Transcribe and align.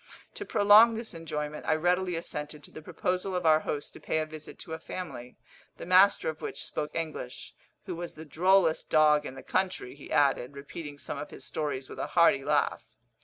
To 0.33 0.45
prolong 0.47 0.95
this 0.95 1.13
enjoyment, 1.13 1.63
I 1.67 1.75
readily 1.75 2.15
assented 2.15 2.63
to 2.63 2.71
the 2.71 2.81
proposal 2.81 3.35
of 3.35 3.45
our 3.45 3.59
host 3.59 3.93
to 3.93 3.99
pay 3.99 4.17
a 4.17 4.25
visit 4.25 4.57
to 4.61 4.73
a 4.73 4.79
family, 4.79 5.35
the 5.77 5.85
master 5.85 6.27
of 6.27 6.41
which 6.41 6.65
spoke 6.65 6.95
English, 6.95 7.53
who 7.85 7.95
was 7.95 8.15
the 8.15 8.25
drollest 8.25 8.89
dog 8.89 9.27
in 9.27 9.35
the 9.35 9.43
country, 9.43 9.93
he 9.93 10.11
added, 10.11 10.55
repeating 10.55 10.97
some 10.97 11.19
of 11.19 11.29
his 11.29 11.45
stories 11.45 11.87
with 11.87 11.99
a 11.99 12.07
hearty 12.17 12.43
laugh. 12.43 12.81